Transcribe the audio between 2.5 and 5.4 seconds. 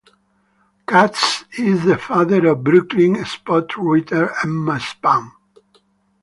Brooklyn sportswriter Emma Span.